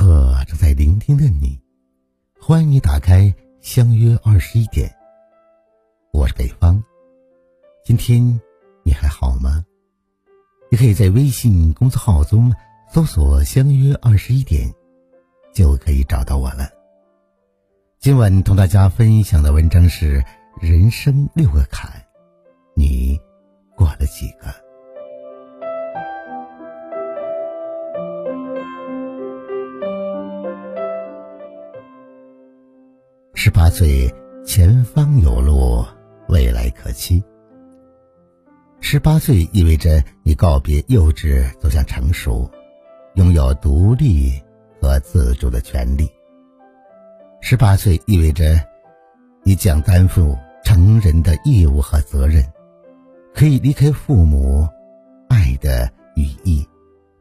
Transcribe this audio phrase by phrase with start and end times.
[0.00, 1.60] 刻正在聆听的你，
[2.40, 4.90] 欢迎你打开相约二十一点。
[6.10, 6.82] 我是北方，
[7.84, 8.22] 今天
[8.82, 9.62] 你还好吗？
[10.70, 12.50] 你可以在微信公众号中
[12.88, 14.72] 搜索“相约二十一点”，
[15.52, 16.66] 就可以找到我了。
[17.98, 20.18] 今晚同大家分享的文章是
[20.62, 21.90] 《人生六个坎》，
[22.74, 23.20] 你
[23.76, 24.46] 过了几个？
[33.42, 35.82] 十八岁，前方有路，
[36.28, 37.24] 未来可期。
[38.80, 42.46] 十八岁意味着你告别幼稚，走向成熟，
[43.14, 44.38] 拥有独立
[44.78, 46.06] 和自主的权利。
[47.40, 48.62] 十八岁意味着
[49.42, 52.44] 你将担负成人的义务和责任，
[53.32, 54.68] 可以离开父母
[55.30, 56.62] 爱的羽翼，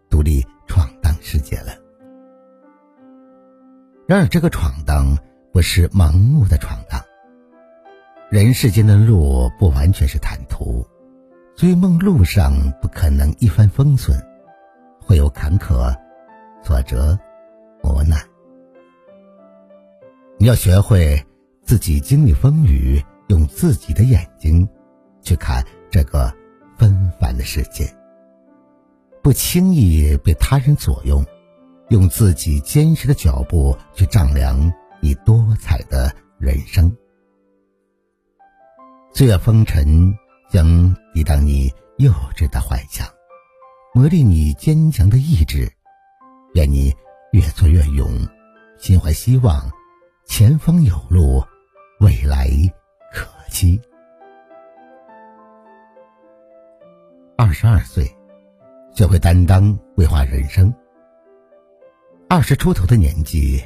[0.09, 1.71] 独立闯荡世界了。
[4.05, 5.17] 然而，这个闯荡。
[5.51, 7.01] 不是盲目的闯荡。
[8.29, 10.85] 人世间的路不完全是坦途，
[11.55, 14.19] 追梦路上不可能一帆风顺，
[15.01, 15.95] 会有坎坷、
[16.63, 17.17] 挫折、
[17.81, 18.21] 磨难。
[20.37, 21.25] 你要学会
[21.63, 24.69] 自己经历风雨，用自己的眼睛
[25.21, 26.31] 去看这个
[26.77, 27.91] 纷繁的世界，
[29.23, 31.25] 不轻易被他人左右，
[31.89, 34.71] 用自己坚实的脚步去丈量。
[35.01, 36.95] 你多彩的人生，
[39.13, 40.13] 岁月风尘
[40.49, 43.07] 将抵挡你幼稚的幻想，
[43.93, 45.71] 磨砺你坚强的意志。
[46.53, 46.93] 愿你
[47.31, 48.07] 越挫越勇，
[48.77, 49.71] 心怀希望，
[50.25, 51.43] 前方有路，
[51.99, 52.49] 未来
[53.13, 53.79] 可期。
[57.37, 58.05] 二十二岁，
[58.93, 60.73] 学会担当，规划人生。
[62.27, 63.63] 二十出头的年纪。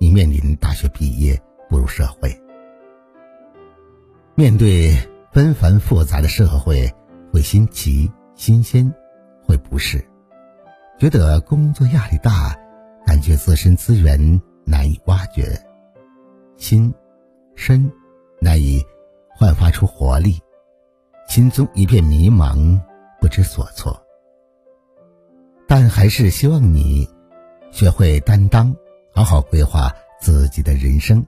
[0.00, 2.34] 你面临大学毕业，步入社会，
[4.36, 4.96] 面对
[5.32, 6.88] 纷繁复杂的社会，
[7.32, 8.94] 会新奇、新鲜，
[9.44, 10.02] 会不适，
[10.98, 12.56] 觉得工作压力大，
[13.04, 15.60] 感觉自身资源难以挖掘，
[16.56, 16.94] 心、
[17.56, 17.90] 身
[18.40, 18.80] 难以
[19.36, 20.38] 焕发出活力，
[21.26, 22.80] 心中一片迷茫，
[23.20, 24.00] 不知所措。
[25.66, 27.08] 但还是希望你
[27.72, 28.74] 学会担当。
[29.18, 31.26] 好好规划自己的人生，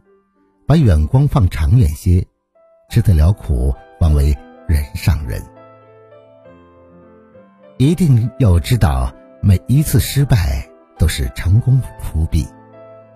[0.64, 2.24] 把眼光放长远些，
[2.88, 4.26] 吃得了苦方为
[4.68, 5.42] 人上人。
[7.78, 9.12] 一定要知道，
[9.42, 10.64] 每一次失败
[11.00, 12.46] 都是成功伏笔，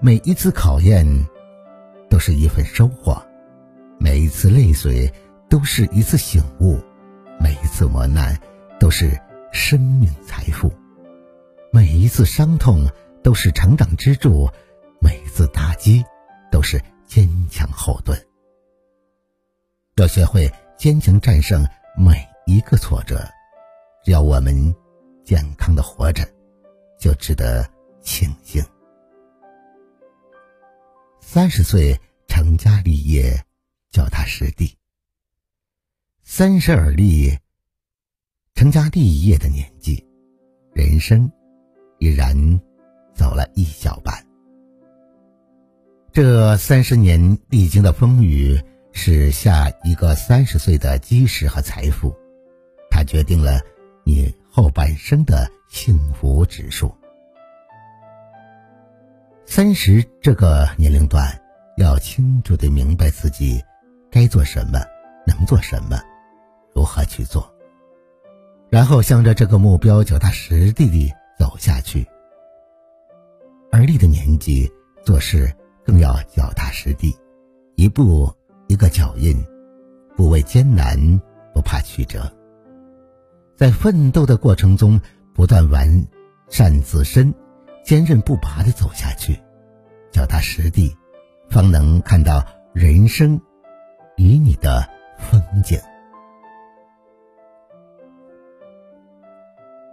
[0.00, 1.06] 每一次考验
[2.10, 3.16] 都是一份收获，
[4.00, 5.08] 每一次泪水
[5.48, 6.80] 都是一次醒悟，
[7.38, 8.36] 每一次磨难
[8.80, 9.16] 都是
[9.52, 10.72] 生命财富，
[11.70, 12.84] 每一次伤痛
[13.24, 14.48] 都是成长支柱。
[15.00, 16.04] 每次打击
[16.50, 18.16] 都是坚强后盾，
[19.96, 23.28] 要学会坚强战胜每一个挫折。
[24.04, 24.74] 只要我们
[25.24, 26.22] 健康的活着，
[26.98, 27.68] 就值得
[28.02, 28.64] 庆幸。
[31.20, 31.98] 三十岁
[32.28, 33.44] 成家立业，
[33.90, 34.76] 脚踏实地。
[36.22, 37.38] 三十而立，
[38.54, 40.02] 成家立业的年纪，
[40.72, 41.30] 人生
[41.98, 42.60] 已然
[43.14, 44.14] 走了一小半。
[46.12, 48.60] 这三十年历经的风雨，
[48.92, 52.14] 是下一个三十岁的基石和财富，
[52.91, 53.60] 它决定了
[54.04, 56.94] 你后半生的幸福指数。
[59.44, 61.41] 三十这个年龄段，
[61.76, 63.60] 要清楚的明白自己
[64.10, 64.81] 该做什么，
[65.26, 66.00] 能做什么，
[66.75, 67.52] 如何去做，
[68.70, 72.06] 然后向着这个目标脚踏实地地走下去。
[73.74, 74.70] 而立的年纪，
[75.04, 75.52] 做事。
[75.84, 77.14] 更要脚踏实地，
[77.74, 78.32] 一步
[78.68, 79.36] 一个脚印，
[80.16, 81.20] 不畏艰难，
[81.52, 82.32] 不怕曲折，
[83.54, 84.99] 在奋斗的过程中
[85.34, 85.87] 不断完
[86.49, 87.34] 善自身，
[87.82, 89.38] 坚韧不拔的走下去，
[90.10, 90.96] 脚踏实地，
[91.50, 93.38] 方能看到人生
[94.16, 94.88] 与你的
[95.19, 95.78] 风景。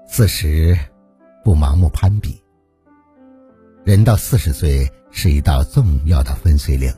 [0.07, 0.77] 四十，
[1.43, 2.41] 不盲目攀比。
[3.83, 6.93] 人到四十岁是一道重要的分水岭，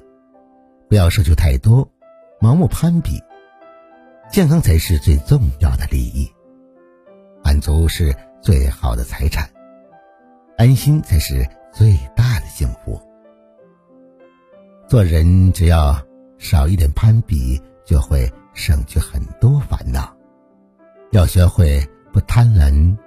[0.89, 1.89] 不要奢求太多，
[2.41, 3.21] 盲目攀比。
[4.29, 6.29] 健康才是最重要的利益，
[7.41, 9.49] 满足是最好的财产，
[10.57, 13.01] 安心才是最大的幸福。
[14.89, 15.97] 做人只要
[16.37, 20.13] 少一点攀比，就会省去很多烦恼。
[21.11, 22.97] 要学会不贪婪，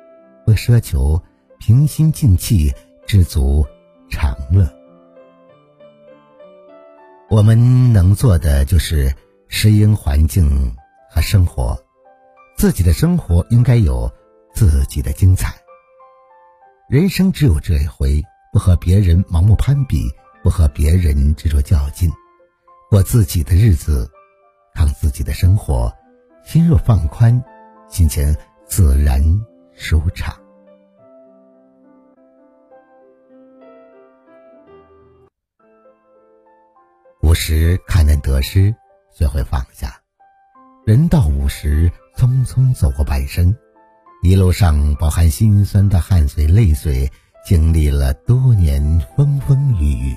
[0.46, 1.22] 不奢求，
[1.58, 2.72] 平心静气。
[3.06, 3.64] 知足
[4.10, 4.68] 常乐。
[7.28, 9.14] 我们能做的就是
[9.48, 10.74] 适应环境
[11.10, 11.76] 和生活，
[12.56, 14.10] 自己的生活应该有
[14.54, 15.54] 自己的精彩。
[16.88, 18.22] 人生只有这一回，
[18.52, 20.08] 不和别人盲目攀比，
[20.42, 22.10] 不和别人执着较劲，
[22.88, 24.08] 过自己的日子，
[24.74, 25.92] 扛自己的生活，
[26.44, 27.42] 心若放宽，
[27.88, 28.34] 心情
[28.66, 29.20] 自然
[29.74, 30.32] 舒畅。
[37.36, 38.74] 时看淡得失，
[39.12, 39.94] 学会放下。
[40.86, 43.54] 人到五十，匆匆走过半生，
[44.22, 47.08] 一路上饱含辛酸的汗水泪水，
[47.44, 48.82] 经历了多年
[49.14, 50.16] 风风雨雨。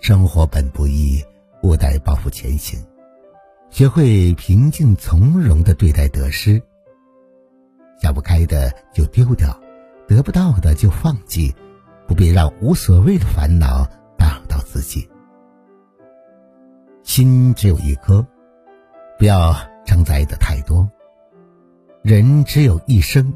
[0.00, 1.22] 生活本不易，
[1.62, 2.84] 勿待抱负前行。
[3.70, 6.60] 学会平静从容的对待得失，
[8.02, 9.58] 想不开的就丢掉，
[10.08, 11.54] 得不到的就放弃，
[12.08, 13.86] 不必让无所谓的烦恼
[14.18, 15.08] 打扰到自己。
[17.04, 18.26] 心只有一颗，
[19.18, 19.54] 不要
[19.84, 20.88] 承载的太多；
[22.02, 23.32] 人只有一生，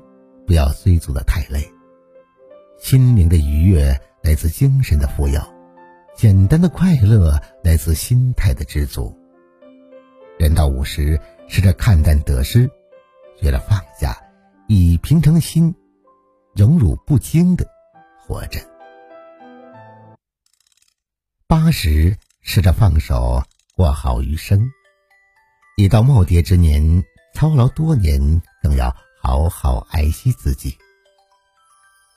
[0.46, 1.62] 不要追逐的太累。
[2.78, 5.40] 心灵的愉悦来自精神的富有，
[6.16, 9.16] 简单的快乐来自心态的知足。
[10.38, 12.68] 人到五十，试着看淡得失，
[13.36, 14.16] 学了放下，
[14.66, 15.72] 以平常心，
[16.54, 17.66] 荣辱不惊的
[18.18, 18.58] 活着。
[21.46, 23.42] 八十，试着放手。
[23.78, 24.72] 过好余生，
[25.76, 28.92] 已到耄耋之年，操劳多年，更要
[29.22, 30.76] 好好爱惜自己。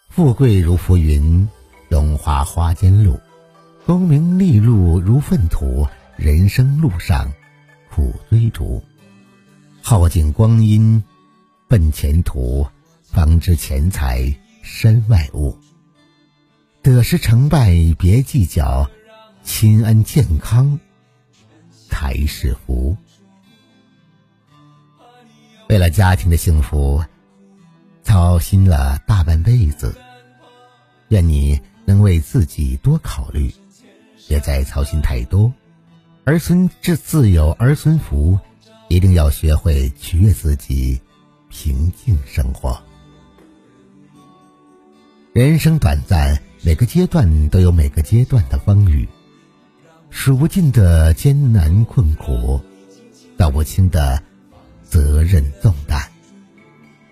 [0.09, 1.47] 富贵如浮云，
[1.87, 3.19] 荣华花间路，
[3.85, 5.87] 功名利禄如粪土，
[6.17, 7.31] 人生路上
[7.91, 8.83] 苦追逐。
[9.83, 11.03] 耗尽光阴
[11.67, 12.65] 奔前途，
[13.03, 15.55] 方知钱财身外物。
[16.81, 18.89] 得失成败别计较，
[19.43, 20.79] 心安健康。
[21.91, 22.97] 才是福。
[25.69, 27.03] 为了家庭的幸福，
[28.01, 29.95] 操心了大半辈子。
[31.09, 33.53] 愿你能为自己多考虑，
[34.27, 35.53] 别再操心太多。
[36.23, 38.39] 儿孙自自有儿孙福，
[38.87, 40.99] 一定要学会取悦自己，
[41.49, 42.81] 平静生活。
[45.33, 49.07] 人生短暂，每个阶段都有每个阶段的风雨。
[50.11, 52.61] 数不尽的艰难困苦，
[53.37, 54.21] 道不清的
[54.83, 55.99] 责任重担。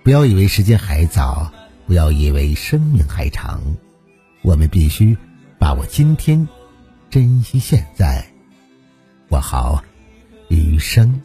[0.03, 1.51] 不要以为时间还早，
[1.87, 3.63] 不要以为生命还长，
[4.43, 5.17] 我们必须
[5.57, 6.47] 把握今天，
[7.09, 8.23] 珍惜现在，
[9.27, 9.83] 过好
[10.49, 11.19] 余生。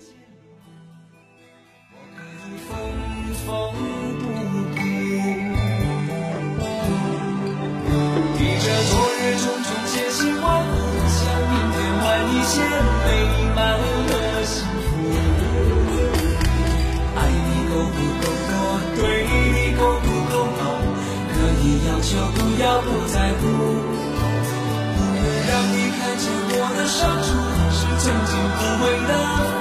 [26.86, 27.28] 伤处，
[27.70, 29.12] 是曾经无畏的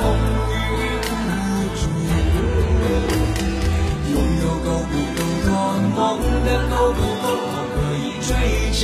[0.02, 0.04] 风
[0.52, 0.62] 雨
[1.10, 1.82] 无阻。
[4.12, 5.50] 拥有够不够多，
[5.96, 5.98] 梦
[6.46, 8.30] 的够不够多，可以追
[8.74, 8.84] 求。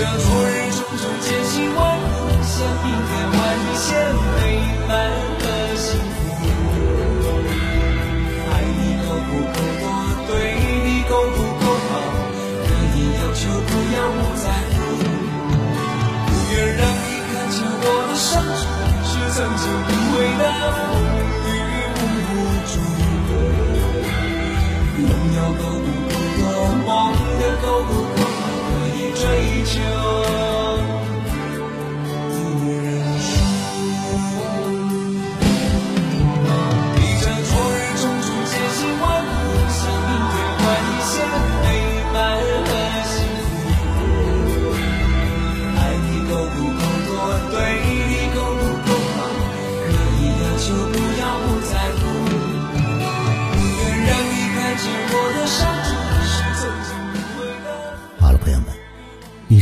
[0.00, 2.08] 这昨日种种千辛万苦
[2.42, 3.88] 向明天万一些
[4.40, 4.42] 美
[4.88, 5.39] 满
[29.64, 30.29] 求。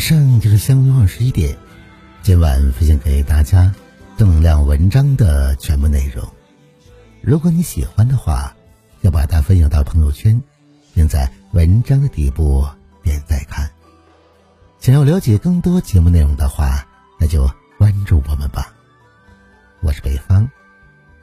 [0.08, 1.54] 上就是相约二十一点，
[2.22, 3.70] 今晚分享给大家
[4.16, 6.26] 正能量文章的全部内容。
[7.20, 8.56] 如果你喜欢的话，
[9.02, 10.42] 要把它分享到朋友圈，
[10.94, 12.66] 并在文章的底部
[13.02, 13.70] 点赞看。
[14.80, 16.88] 想要了解更多节目内容的话，
[17.20, 17.46] 那就
[17.76, 18.72] 关注我们吧。
[19.82, 20.50] 我是北方，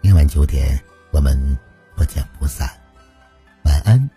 [0.02, 1.58] 明晚九点我们
[1.96, 2.70] 不见不散。
[3.64, 4.12] 晚安，